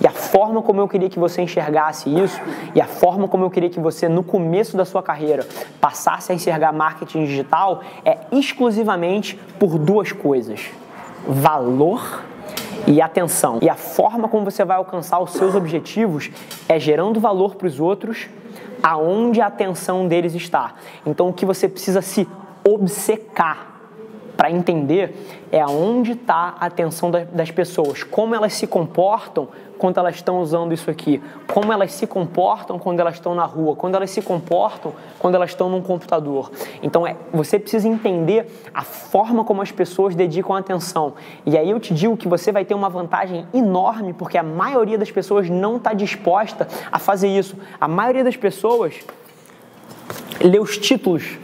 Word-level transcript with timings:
E 0.00 0.06
a 0.06 0.10
forma 0.10 0.62
como 0.62 0.80
eu 0.80 0.88
queria 0.88 1.08
que 1.08 1.18
você 1.18 1.42
enxergasse 1.42 2.08
isso, 2.08 2.40
e 2.74 2.80
a 2.80 2.86
forma 2.86 3.26
como 3.26 3.44
eu 3.44 3.50
queria 3.50 3.68
que 3.68 3.80
você, 3.80 4.08
no 4.08 4.22
começo 4.22 4.76
da 4.76 4.84
sua 4.84 5.02
carreira, 5.02 5.46
passasse 5.80 6.30
a 6.30 6.34
enxergar 6.34 6.72
marketing 6.72 7.24
digital 7.24 7.82
é 8.04 8.18
exclusivamente 8.30 9.36
por 9.58 9.78
duas 9.78 10.12
coisas: 10.12 10.70
valor 11.26 12.22
e 12.86 13.02
atenção. 13.02 13.58
E 13.60 13.68
a 13.68 13.74
forma 13.74 14.28
como 14.28 14.44
você 14.44 14.64
vai 14.64 14.76
alcançar 14.76 15.18
os 15.20 15.32
seus 15.32 15.54
objetivos 15.54 16.30
é 16.68 16.78
gerando 16.78 17.18
valor 17.18 17.56
para 17.56 17.66
os 17.66 17.80
outros 17.80 18.28
aonde 18.82 19.40
a 19.40 19.46
atenção 19.46 20.06
deles 20.06 20.34
está. 20.34 20.74
Então 21.04 21.28
o 21.28 21.32
que 21.32 21.44
você 21.44 21.68
precisa 21.68 22.00
se 22.00 22.28
obcecar 22.64 23.67
para 24.38 24.52
entender 24.52 25.16
é 25.50 25.60
aonde 25.60 26.12
está 26.12 26.54
a 26.60 26.66
atenção 26.66 27.10
das 27.10 27.50
pessoas, 27.50 28.04
como 28.04 28.36
elas 28.36 28.52
se 28.52 28.68
comportam 28.68 29.48
quando 29.76 29.98
elas 29.98 30.14
estão 30.14 30.40
usando 30.40 30.72
isso 30.72 30.88
aqui, 30.88 31.20
como 31.52 31.72
elas 31.72 31.90
se 31.90 32.06
comportam 32.06 32.78
quando 32.78 33.00
elas 33.00 33.14
estão 33.14 33.34
na 33.34 33.44
rua, 33.44 33.74
quando 33.74 33.96
elas 33.96 34.10
se 34.10 34.22
comportam 34.22 34.92
quando 35.18 35.34
elas 35.34 35.50
estão 35.50 35.68
num 35.68 35.82
computador. 35.82 36.52
Então 36.80 37.04
é, 37.04 37.16
você 37.32 37.58
precisa 37.58 37.88
entender 37.88 38.46
a 38.72 38.82
forma 38.82 39.42
como 39.42 39.60
as 39.60 39.72
pessoas 39.72 40.14
dedicam 40.14 40.54
atenção. 40.54 41.14
E 41.44 41.58
aí 41.58 41.70
eu 41.70 41.80
te 41.80 41.92
digo 41.92 42.16
que 42.16 42.28
você 42.28 42.52
vai 42.52 42.64
ter 42.64 42.74
uma 42.74 42.88
vantagem 42.88 43.44
enorme 43.52 44.12
porque 44.12 44.38
a 44.38 44.42
maioria 44.44 44.96
das 44.96 45.10
pessoas 45.10 45.50
não 45.50 45.78
está 45.78 45.92
disposta 45.92 46.68
a 46.92 46.98
fazer 47.00 47.26
isso. 47.26 47.56
A 47.80 47.88
maioria 47.88 48.22
das 48.22 48.36
pessoas 48.36 48.94
lê 50.40 50.60
os 50.60 50.78
títulos 50.78 51.38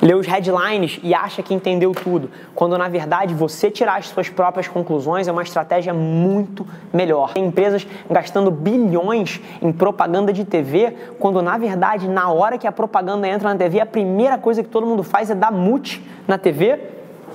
lê 0.00 0.14
os 0.14 0.26
headlines 0.26 0.98
e 1.02 1.14
acha 1.14 1.42
que 1.42 1.54
entendeu 1.54 1.92
tudo, 1.92 2.30
quando 2.54 2.76
na 2.76 2.88
verdade 2.88 3.34
você 3.34 3.70
tirar 3.70 3.98
as 3.98 4.08
suas 4.08 4.28
próprias 4.28 4.68
conclusões 4.68 5.28
é 5.28 5.32
uma 5.32 5.42
estratégia 5.42 5.94
muito 5.94 6.66
melhor. 6.92 7.32
Tem 7.32 7.44
empresas 7.44 7.86
gastando 8.10 8.50
bilhões 8.50 9.40
em 9.62 9.72
propaganda 9.72 10.32
de 10.32 10.44
TV, 10.44 10.94
quando 11.18 11.40
na 11.42 11.56
verdade, 11.58 12.08
na 12.08 12.30
hora 12.30 12.58
que 12.58 12.66
a 12.66 12.72
propaganda 12.72 13.28
entra 13.28 13.48
na 13.48 13.56
TV, 13.56 13.80
a 13.80 13.86
primeira 13.86 14.38
coisa 14.38 14.62
que 14.62 14.68
todo 14.68 14.86
mundo 14.86 15.02
faz 15.02 15.30
é 15.30 15.34
dar 15.34 15.52
mute 15.52 16.02
na 16.26 16.38
TV 16.38 16.94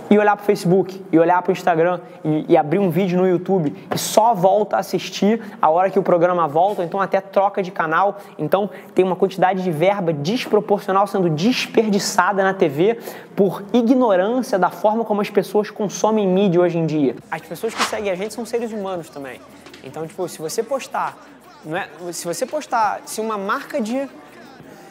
e 0.10 0.18
olhar 0.18 0.36
para 0.36 0.44
o 0.44 0.46
Facebook, 0.46 1.06
e 1.12 1.20
olhar 1.20 1.42
para 1.42 1.52
o 1.52 1.54
Instagram, 1.54 2.00
e, 2.24 2.46
e, 2.50 2.58
abrir 2.58 2.80
um 2.80 2.90
vídeo 2.90 3.18
no 3.18 3.28
YouTube, 3.28 3.76
e 3.94 3.98
só 3.98 4.34
volta 4.34 4.78
a 4.78 4.80
assistir 4.80 5.42
a 5.62 5.70
hora 5.70 5.90
que 5.90 6.00
o 6.00 6.04
programa 6.04 6.48
volta, 6.48 6.84
então 6.84 7.00
até 7.00 7.22
troca 7.22 7.62
de 7.62 7.72
canal. 7.72 8.18
Então 8.38 8.70
tem 8.96 9.06
uma 9.06 9.16
quantidade 9.16 9.64
de 9.64 9.72
verba 9.72 10.12
desproporcional 10.12 11.06
sendo 11.06 11.30
desperdiçada 11.30 12.44
na 12.44 12.54
TV 12.54 13.00
por 13.36 13.64
ignorância 13.72 14.58
da 14.58 14.70
forma 14.70 15.06
como 15.06 15.22
as 15.22 15.30
pessoas 15.30 15.70
consomem 15.70 16.28
mídia 16.28 16.60
hoje 16.60 16.78
em 16.78 16.86
dia. 16.86 17.16
As 17.30 17.42
pessoas 17.42 17.74
que 17.74 17.84
seguem 17.84 18.12
a 18.12 18.16
gente 18.16 18.34
são 18.34 18.46
seres 18.46 18.72
humanos 18.72 19.10
também. 19.10 19.40
Então, 19.84 20.06
tipo, 20.08 20.28
se 20.28 20.40
você 20.40 20.64
postar, 20.64 21.18
não 21.64 21.78
é, 21.78 21.88
se 22.12 22.26
você 22.26 22.46
postar, 22.46 23.02
se 23.06 23.22
uma 23.22 23.38
marca 23.38 23.80
de 23.80 24.10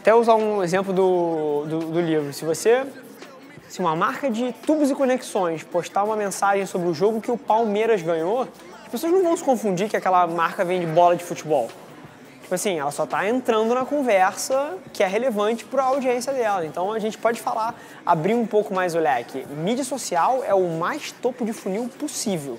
até 0.00 0.14
usar 0.14 0.36
um 0.36 0.62
exemplo 0.62 0.92
do, 0.92 1.64
do, 1.66 1.78
do 1.80 2.00
livro, 2.00 2.32
se 2.32 2.44
você 2.44 2.86
se 3.68 3.80
uma 3.80 3.94
marca 3.94 4.30
de 4.30 4.52
tubos 4.64 4.90
e 4.90 4.94
conexões 4.94 5.62
postar 5.62 6.04
uma 6.04 6.16
mensagem 6.16 6.64
sobre 6.66 6.88
o 6.88 6.94
jogo 6.94 7.20
que 7.20 7.30
o 7.30 7.36
Palmeiras 7.36 8.02
ganhou, 8.02 8.48
as 8.82 8.88
pessoas 8.88 9.12
não 9.12 9.22
vão 9.22 9.36
se 9.36 9.44
confundir 9.44 9.88
que 9.88 9.96
aquela 9.96 10.26
marca 10.26 10.64
vende 10.64 10.86
bola 10.86 11.14
de 11.14 11.22
futebol. 11.22 11.68
Tipo 12.40 12.54
assim, 12.54 12.78
ela 12.78 12.90
só 12.90 13.04
está 13.04 13.28
entrando 13.28 13.74
na 13.74 13.84
conversa 13.84 14.78
que 14.92 15.02
é 15.02 15.06
relevante 15.06 15.66
para 15.66 15.82
a 15.82 15.86
audiência 15.86 16.32
dela. 16.32 16.64
Então 16.64 16.90
a 16.90 16.98
gente 16.98 17.18
pode 17.18 17.40
falar, 17.42 17.78
abrir 18.06 18.34
um 18.34 18.46
pouco 18.46 18.72
mais 18.72 18.94
o 18.94 18.98
leque. 18.98 19.46
Mídia 19.48 19.84
social 19.84 20.42
é 20.42 20.54
o 20.54 20.66
mais 20.66 21.12
topo 21.12 21.44
de 21.44 21.52
funil 21.52 21.90
possível 21.98 22.58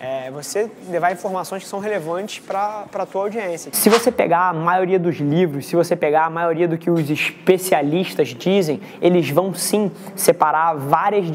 é, 0.00 0.30
você 0.30 0.70
levar 0.88 1.12
informações 1.12 1.62
que 1.62 1.68
são 1.68 1.80
relevantes 1.80 2.38
para 2.38 2.86
a 2.92 3.06
tua 3.06 3.22
audiência. 3.22 3.70
Se 3.74 3.88
você 3.88 4.12
pegar 4.12 4.50
a 4.50 4.52
maioria 4.52 4.98
dos 4.98 5.16
livros, 5.16 5.66
se 5.66 5.74
você 5.74 5.96
pegar 5.96 6.26
a 6.26 6.30
maioria 6.30 6.68
do 6.68 6.78
que 6.78 6.90
os 6.90 7.10
especialistas 7.10 8.28
dizem, 8.28 8.80
eles 9.00 9.28
vão 9.30 9.52
sim 9.54 9.90
separar 10.14 10.74
várias 10.74 11.30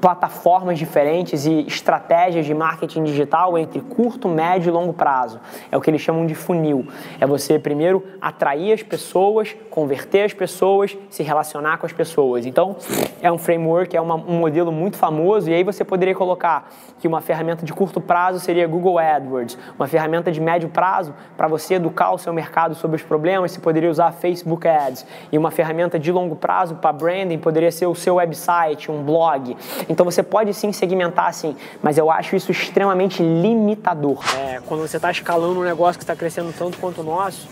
plataformas 0.00 0.78
diferentes 0.78 1.46
e 1.46 1.66
estratégias 1.66 2.44
de 2.46 2.54
marketing 2.54 3.04
digital 3.04 3.56
entre 3.56 3.80
curto, 3.80 4.28
médio 4.28 4.70
e 4.70 4.72
longo 4.72 4.92
prazo. 4.92 5.40
É 5.70 5.76
o 5.76 5.80
que 5.80 5.90
eles 5.90 6.00
chamam 6.00 6.26
de 6.26 6.34
funil. 6.34 6.86
É 7.20 7.26
você 7.26 7.58
primeiro 7.58 8.04
atrair 8.20 8.72
as 8.72 8.82
pessoas, 8.82 9.56
converter 9.70 10.24
as 10.24 10.32
pessoas, 10.32 10.96
se 11.10 11.22
relacionar 11.22 11.78
com 11.78 11.86
as 11.86 11.92
pessoas. 11.92 12.46
Então, 12.46 12.76
é 13.22 13.30
um 13.30 13.38
framework, 13.38 13.96
é 13.96 14.00
uma, 14.00 14.14
um 14.14 14.38
modelo 14.38 14.70
muito 14.70 14.96
famoso 14.96 15.50
e 15.50 15.54
aí 15.54 15.64
você 15.64 15.84
poderia 15.84 16.14
colocar 16.14 16.70
que 16.98 17.08
uma 17.08 17.20
ferramenta 17.20 17.64
de 17.64 17.72
curto 17.72 18.00
prazo 18.00 18.40
seria 18.40 18.66
Google 18.66 18.98
AdWords, 18.98 19.58
uma 19.78 19.86
ferramenta 19.86 20.30
de 20.30 20.40
médio 20.40 20.68
prazo 20.68 21.14
para 21.36 21.48
você 21.48 21.74
educar 21.74 22.12
o 22.12 22.18
seu 22.18 22.32
mercado 22.32 22.74
sobre 22.74 22.96
os 22.96 23.02
problemas, 23.02 23.52
você 23.52 23.60
poderia 23.60 23.90
usar 23.90 24.12
Facebook 24.12 24.66
Ads 24.66 25.06
e 25.30 25.38
uma 25.38 25.50
ferramenta 25.50 25.98
de 25.98 26.10
longo 26.10 26.36
prazo 26.36 26.76
para 26.76 26.92
branding 26.92 27.38
poderia 27.38 27.70
ser 27.70 27.86
o 27.86 27.94
seu 27.94 28.16
website, 28.16 28.90
um 28.90 29.02
blog. 29.02 29.56
Então 29.88 30.04
você 30.04 30.22
pode 30.22 30.52
sim 30.54 30.72
segmentar 30.72 31.26
assim, 31.26 31.56
mas 31.82 31.98
eu 31.98 32.10
acho 32.10 32.36
isso 32.36 32.50
extremamente 32.50 33.22
limitador. 33.22 34.22
É, 34.36 34.60
quando 34.66 34.80
você 34.80 34.96
está 34.96 35.10
escalando 35.10 35.60
um 35.60 35.64
negócio 35.64 35.98
que 35.98 36.04
está 36.04 36.16
crescendo 36.16 36.52
tanto 36.56 36.78
quanto 36.78 37.00
o 37.00 37.04
nosso, 37.04 37.48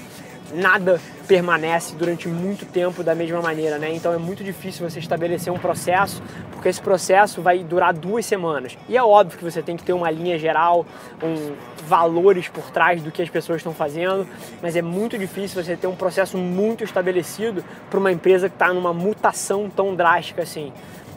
nada 0.53 1.01
permanece 1.27 1.95
durante 1.97 2.29
muito 2.29 2.67
tempo 2.67 3.03
da 3.03 3.15
mesma 3.15 3.41
maneira, 3.41 3.79
né? 3.79 3.93
Então 3.95 4.13
é 4.13 4.19
muito 4.19 4.45
difícil 4.45 4.89
você 4.89 4.99
estabelecer 4.99 5.53
um 5.53 5.59
processo, 5.59 6.23
porque 6.53 6.69
esse 6.69 6.81
processo 6.81 7.41
vai 7.41 7.59
durar 7.61 7.93
duas 7.93 8.27
semanas. 8.27 8.77
E 8.89 8.97
é 8.97 9.03
óbvio 9.03 9.39
que 9.39 9.45
você 9.45 9.63
tem 9.63 9.77
que 9.77 9.83
ter 9.83 9.93
uma 9.93 10.11
linha 10.11 10.39
geral, 10.39 10.85
um 11.23 11.55
valores 11.87 12.49
por 12.49 12.71
trás 12.71 13.03
do 13.03 13.11
que 13.11 13.23
as 13.23 13.29
pessoas 13.29 13.59
estão 13.59 13.75
fazendo, 13.75 14.27
mas 14.63 14.77
é 14.77 14.83
muito 14.83 15.19
difícil 15.19 15.63
você 15.63 15.77
ter 15.77 15.87
um 15.87 15.97
processo 15.97 16.37
muito 16.39 16.85
estabelecido 16.85 17.65
para 17.91 17.99
uma 17.99 18.13
empresa 18.13 18.49
que 18.49 18.55
está 18.55 18.73
numa 18.73 18.93
mutação 18.93 19.69
tão 19.69 19.95
drástica 19.95 20.43
assim. 20.43 20.73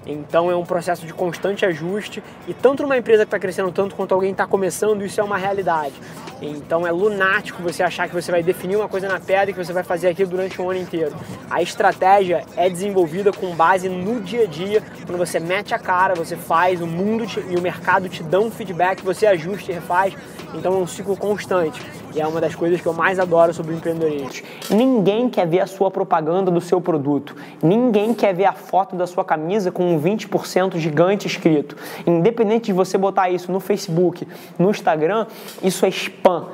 Então 0.08 0.50
é 0.50 0.56
um 0.56 0.66
processo 0.66 1.06
de 1.06 1.14
constante 1.14 1.66
ajuste 1.66 2.24
e 2.48 2.54
tanto 2.54 2.84
numa 2.84 2.98
empresa 2.98 3.24
que 3.24 3.28
está 3.28 3.38
crescendo 3.38 3.72
tanto 3.72 3.94
quanto 3.94 4.14
alguém 4.14 4.32
está 4.32 4.48
começando, 4.48 5.04
isso 5.04 5.20
é 5.20 5.24
uma 5.24 5.38
realidade. 5.38 5.94
Então 6.42 6.88
é 6.88 6.92
lunático 6.92 7.62
você 7.62 7.84
achar 7.84 8.08
que 8.08 8.14
você 8.14 8.32
vai 8.32 8.42
definir 8.42 8.78
uma 8.78 8.88
coisa 8.88 9.08
na 9.08 9.20
pedra 9.20 9.50
e 9.52 9.54
que 9.54 9.64
você 9.64 9.74
vai 9.74 9.84
fazer 9.84 10.08
aquilo 10.08 10.30
durante 10.30 10.62
um 10.62 10.70
ano 10.70 10.80
inteiro. 10.80 11.14
A 11.50 11.62
estratégia 11.62 12.46
é 12.56 12.70
desenvolvida 12.70 13.32
com 13.34 13.54
base 13.56 13.90
no 13.90 14.22
dia 14.22 14.44
a 14.44 14.48
dia, 14.48 14.82
quando 15.06 15.18
você 15.18 15.40
mete 15.40 15.74
a 15.74 15.80
cara, 15.80 16.14
você 16.14 16.38
faz, 16.38 16.82
o 16.82 16.88
mundo 16.88 17.28
te, 17.28 17.40
e 17.40 17.56
o 17.56 17.62
mercado 17.62 18.08
te 18.08 18.24
dão 18.24 18.46
um 18.46 18.52
feedback, 18.52 19.04
você 19.04 19.26
ajusta 19.26 19.72
e 19.72 19.76
refaz. 19.76 20.14
Então 20.54 20.74
é 20.74 20.78
um 20.78 20.88
ciclo 20.88 21.18
constante. 21.18 21.82
E 22.16 22.22
é 22.22 22.28
uma 22.28 22.42
das 22.42 22.56
coisas 22.56 22.82
que 22.82 22.88
eu 22.88 22.94
mais 22.94 23.20
adoro 23.20 23.54
sobre 23.54 23.74
o 23.74 23.78
empreendedorismo. 23.78 24.30
Ninguém 24.70 25.30
quer 25.30 25.48
ver 25.48 25.60
a 25.60 25.68
sua 25.68 25.92
propaganda 25.92 26.50
do 26.50 26.62
seu 26.62 26.82
produto. 26.82 27.36
Ninguém 27.62 28.14
quer 28.14 28.34
ver 28.34 28.46
a 28.46 28.54
foto 28.54 28.96
da 28.96 29.06
sua 29.06 29.24
camisa 29.24 29.72
com 29.72 29.96
um 29.96 30.02
20% 30.02 30.78
gigante 30.78 31.28
escrito. 31.28 31.76
Independente 32.06 32.66
de 32.66 32.74
você 32.74 32.98
botar 32.98 33.30
isso 33.30 33.52
no 33.52 33.60
Facebook, 33.60 34.28
no 34.58 34.70
Instagram, 34.70 35.28
isso 35.62 35.86
é 35.86 35.90
spam 35.90 36.48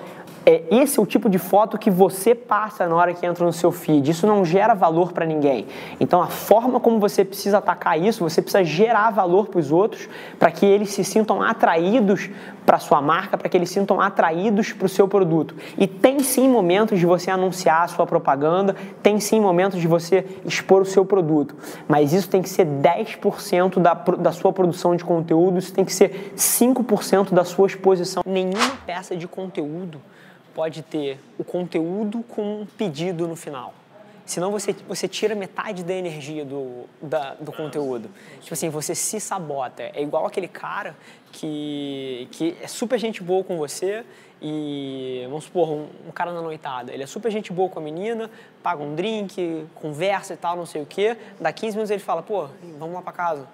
é, 0.46 0.64
esse 0.70 1.00
é 1.00 1.02
o 1.02 1.06
tipo 1.06 1.30
de 1.30 1.40
foto 1.40 1.78
que 1.78 1.90
você 1.90 2.36
passa 2.36 2.88
na 2.88 2.96
hora 2.96 3.14
que 3.14 3.26
entra 3.26 3.46
no 3.46 3.54
seu 3.54 3.72
feed. 3.72 4.12
Isso 4.12 4.28
não 4.28 4.44
gera 4.44 4.74
valor 4.74 5.14
para 5.14 5.26
ninguém. 5.26 5.68
Então, 6.00 6.22
a 6.22 6.28
forma 6.28 6.80
como 6.80 7.00
você 7.00 7.24
precisa 7.24 7.60
atacar 7.60 8.00
isso, 8.00 8.24
você 8.24 8.42
precisa 8.42 8.64
gerar 8.64 9.10
valor 9.12 9.48
para 9.48 9.60
os 9.60 9.72
outros, 9.72 10.10
para 10.38 10.52
que 10.52 10.66
eles 10.66 10.90
se 10.92 11.04
sintam 11.04 11.42
atraídos 11.42 12.30
para 12.66 12.80
sua 12.80 13.02
marca, 13.02 13.38
para 13.38 13.48
que 13.48 13.56
eles 13.56 13.70
se 13.70 13.76
sintam 13.76 14.02
atraídos 14.02 14.74
para 14.74 14.86
o 14.86 14.90
seu 14.90 15.08
produto. 15.08 15.56
E 15.78 15.88
tem 15.88 16.20
sim 16.20 16.50
momentos 16.50 17.00
de 17.00 17.06
você 17.06 17.32
anunciar 17.32 17.84
a 17.84 17.88
sua 17.88 18.06
propaganda, 18.06 18.76
tem 19.02 19.20
sim 19.20 19.40
momentos 19.40 19.80
de 19.80 19.88
você 19.88 20.26
expor 20.46 20.82
o 20.82 20.86
seu 20.86 21.06
produto. 21.06 21.56
Mas 21.88 22.12
isso 22.12 22.30
tem 22.30 22.42
que 22.42 22.50
ser 22.50 22.66
10% 22.66 23.80
da, 23.80 23.94
da 23.94 24.32
sua 24.32 24.52
produção 24.52 24.96
de 24.96 25.04
conteúdo, 25.06 25.58
isso 25.58 25.74
tem 25.74 25.86
que 25.86 25.94
ser 25.94 26.34
5% 26.36 27.34
da 27.34 27.46
sua 27.46 27.68
exposição. 27.68 28.24
Nenhuma 28.26 28.78
peça 28.86 29.16
de 29.16 29.28
conteúdo 29.28 30.02
pode 30.54 30.82
ter 30.82 31.20
o 31.38 31.44
conteúdo 31.44 32.24
com 32.24 32.62
um 32.62 32.66
pedido 32.66 33.28
no 33.28 33.36
final. 33.36 33.74
Senão 34.26 34.52
você, 34.52 34.74
você 34.88 35.08
tira 35.08 35.36
metade 35.36 35.84
da 35.84 35.94
energia 35.94 36.46
do, 36.46 36.86
da, 37.02 37.34
do 37.34 37.52
conteúdo. 37.52 38.10
Tipo 38.40 38.54
assim, 38.54 38.70
você 38.70 38.96
se 38.96 39.20
sabota. 39.20 39.84
É 39.84 40.02
igual 40.02 40.26
aquele 40.26 40.48
cara 40.48 40.96
que, 41.32 42.28
que 42.32 42.56
é 42.62 42.68
super 42.68 42.98
gente 42.98 43.22
boa 43.22 43.44
com 43.44 43.58
você 43.58 44.06
e, 44.42 45.26
vamos 45.28 45.46
supor, 45.46 45.70
um, 45.70 45.88
um, 46.08 46.12
cara 46.12 46.32
na 46.32 46.42
noitada. 46.42 46.94
Ele 46.94 47.04
é 47.04 47.08
super 47.08 47.30
gente 47.32 47.52
boa 47.52 47.68
com 47.68 47.80
a 47.80 47.82
menina, 47.82 48.32
paga 48.62 48.82
um 48.82 48.96
drink, 48.96 49.66
conversa 49.76 50.36
e 50.36 50.38
tal, 50.38 50.56
não 50.56 50.66
sei 50.66 50.82
o 50.82 50.86
quê. 50.86 51.18
Dá 51.40 51.52
15 51.52 51.76
minutos 51.76 51.92
ele 51.92 52.00
fala, 52.00 52.24
pô, 52.24 52.48
vamos 52.80 52.96
lá 52.96 53.02
pra 53.02 53.12
casa 53.12 53.48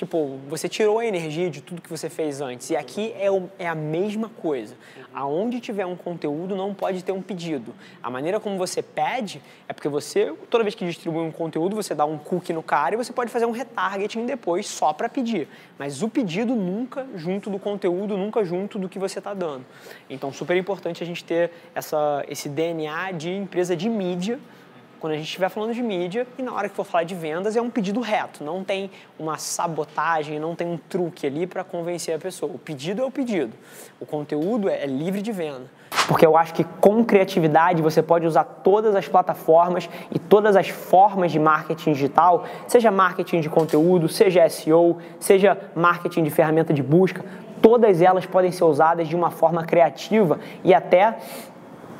Tipo, 0.00 0.38
você 0.48 0.66
tirou 0.66 0.98
a 0.98 1.04
energia 1.04 1.50
de 1.50 1.60
tudo 1.60 1.82
que 1.82 1.90
você 1.90 2.08
fez 2.08 2.40
antes. 2.40 2.70
E 2.70 2.74
aqui 2.74 3.12
é, 3.18 3.30
o, 3.30 3.50
é 3.58 3.68
a 3.68 3.74
mesma 3.74 4.30
coisa. 4.30 4.74
Aonde 5.12 5.60
tiver 5.60 5.84
um 5.84 5.94
conteúdo, 5.94 6.56
não 6.56 6.72
pode 6.72 7.04
ter 7.04 7.12
um 7.12 7.20
pedido. 7.20 7.74
A 8.02 8.08
maneira 8.08 8.40
como 8.40 8.56
você 8.56 8.80
pede 8.80 9.42
é 9.68 9.74
porque 9.74 9.90
você, 9.90 10.32
toda 10.48 10.64
vez 10.64 10.74
que 10.74 10.86
distribui 10.86 11.20
um 11.22 11.30
conteúdo, 11.30 11.76
você 11.76 11.94
dá 11.94 12.06
um 12.06 12.16
cookie 12.16 12.50
no 12.50 12.62
cara 12.62 12.94
e 12.94 12.96
você 12.96 13.12
pode 13.12 13.30
fazer 13.30 13.44
um 13.44 13.50
retargeting 13.50 14.24
depois 14.24 14.66
só 14.66 14.94
para 14.94 15.06
pedir. 15.06 15.46
Mas 15.78 16.02
o 16.02 16.08
pedido 16.08 16.54
nunca 16.54 17.06
junto 17.14 17.50
do 17.50 17.58
conteúdo, 17.58 18.16
nunca 18.16 18.42
junto 18.42 18.78
do 18.78 18.88
que 18.88 18.98
você 18.98 19.18
está 19.18 19.34
dando. 19.34 19.66
Então, 20.08 20.32
super 20.32 20.56
importante 20.56 21.02
a 21.02 21.06
gente 21.06 21.22
ter 21.22 21.50
essa, 21.74 22.24
esse 22.26 22.48
DNA 22.48 23.12
de 23.12 23.28
empresa 23.28 23.76
de 23.76 23.90
mídia 23.90 24.40
quando 25.00 25.14
a 25.14 25.16
gente 25.16 25.26
estiver 25.26 25.48
falando 25.48 25.72
de 25.72 25.82
mídia 25.82 26.26
e 26.38 26.42
na 26.42 26.52
hora 26.52 26.68
que 26.68 26.76
for 26.76 26.84
falar 26.84 27.04
de 27.04 27.14
vendas 27.14 27.56
é 27.56 27.62
um 27.62 27.70
pedido 27.70 28.00
reto, 28.00 28.44
não 28.44 28.62
tem 28.62 28.90
uma 29.18 29.38
sabotagem, 29.38 30.38
não 30.38 30.54
tem 30.54 30.66
um 30.66 30.76
truque 30.76 31.26
ali 31.26 31.46
para 31.46 31.64
convencer 31.64 32.14
a 32.14 32.18
pessoa. 32.18 32.52
O 32.54 32.58
pedido 32.58 33.00
é 33.00 33.04
o 33.04 33.10
pedido, 33.10 33.52
o 33.98 34.04
conteúdo 34.04 34.68
é, 34.68 34.82
é 34.82 34.86
livre 34.86 35.22
de 35.22 35.32
venda. 35.32 35.64
Porque 36.06 36.26
eu 36.26 36.36
acho 36.36 36.52
que 36.54 36.64
com 36.64 37.04
criatividade 37.04 37.80
você 37.80 38.02
pode 38.02 38.26
usar 38.26 38.44
todas 38.44 38.94
as 38.94 39.08
plataformas 39.08 39.88
e 40.12 40.18
todas 40.18 40.54
as 40.54 40.68
formas 40.68 41.32
de 41.32 41.38
marketing 41.38 41.92
digital, 41.92 42.44
seja 42.68 42.90
marketing 42.90 43.40
de 43.40 43.48
conteúdo, 43.48 44.08
seja 44.08 44.48
SEO, 44.48 44.98
seja 45.18 45.58
marketing 45.74 46.24
de 46.24 46.30
ferramenta 46.30 46.72
de 46.74 46.82
busca, 46.82 47.24
todas 47.62 48.00
elas 48.02 48.26
podem 48.26 48.52
ser 48.52 48.64
usadas 48.64 49.08
de 49.08 49.16
uma 49.16 49.30
forma 49.30 49.64
criativa 49.64 50.38
e 50.62 50.74
até 50.74 51.16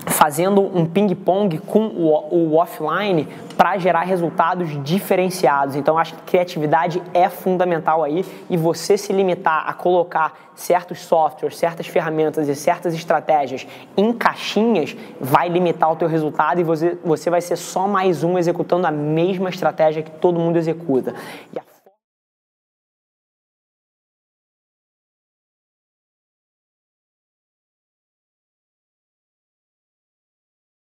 fazendo 0.06 0.61
um 0.61 0.87
ping-pong 0.87 1.58
com 1.58 1.87
o, 1.87 2.56
offline 2.56 3.29
para 3.56 3.79
gerar 3.79 4.02
resultados 4.02 4.82
diferenciados. 4.82 5.76
Então, 5.76 5.99
acho 5.99 6.14
que 6.14 6.23
criatividade 6.23 7.02
é 7.12 7.29
fundamental 7.29 8.02
aí 8.02 8.25
e 8.49 8.56
você 8.56 8.97
se 8.97 9.12
limitar 9.12 9.69
a 9.69 9.73
colocar 9.73 10.50
certos 10.55 11.00
softwares, 11.00 11.56
certas 11.56 11.87
ferramentas 11.87 12.49
e 12.49 12.55
certas 12.55 12.94
estratégias 12.94 13.67
em 13.97 14.12
caixinhas 14.12 14.97
vai 15.20 15.49
limitar 15.49 15.91
o 15.91 15.97
teu 15.97 16.08
resultado 16.08 16.61
e 16.61 16.64
você, 16.64 16.99
você 17.05 17.31
vai 17.31 17.41
ser 17.41 17.56
só 17.56 17.87
mais 17.87 18.23
um 18.23 18.38
executando 18.38 18.87
a 18.87 18.91
mesma 18.91 19.49
estratégia 19.49 20.02
que 20.02 20.11
todo 20.11 20.38
mundo 20.38 20.56
executa. 20.56 21.14